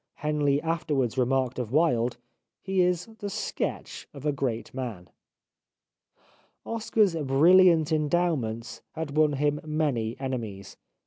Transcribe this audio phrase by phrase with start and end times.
[0.15, 2.17] Henley afterwards remarked of Wilde:"
[2.63, 5.11] He is the sketch of a great man."
[6.65, 10.75] Oscar's brilliant endowments had won him many enemies.